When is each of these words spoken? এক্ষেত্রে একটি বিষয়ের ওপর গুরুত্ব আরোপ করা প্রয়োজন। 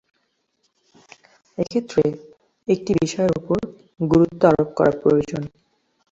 এক্ষেত্রে 1.57 2.03
একটি 2.67 2.91
বিষয়ের 3.01 3.33
ওপর 3.39 3.59
গুরুত্ব 4.03 4.41
আরোপ 4.51 4.69
করা 4.77 4.93
প্রয়োজন। 5.01 5.41